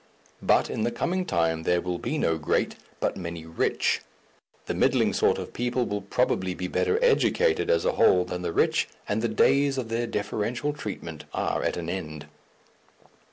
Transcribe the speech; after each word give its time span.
But 0.41 0.67
in 0.67 0.81
the 0.81 0.91
coming 0.91 1.27
time 1.27 1.61
there 1.61 1.79
will 1.79 1.99
be 1.99 2.17
no 2.17 2.39
Great, 2.39 2.73
but 2.99 3.15
many 3.15 3.45
rich, 3.45 4.01
the 4.65 4.73
middling 4.73 5.13
sort 5.13 5.37
of 5.37 5.53
people 5.53 5.85
will 5.85 6.01
probably 6.01 6.55
be 6.55 6.67
better 6.67 6.97
educated 7.03 7.69
as 7.69 7.85
a 7.85 7.91
whole 7.91 8.25
than 8.25 8.41
the 8.41 8.51
rich, 8.51 8.87
and 9.07 9.21
the 9.21 9.27
days 9.27 9.77
of 9.77 9.89
their 9.89 10.07
differential 10.07 10.73
treatment 10.73 11.25
are 11.35 11.61
at 11.61 11.77
an 11.77 11.87
end. 11.87 12.25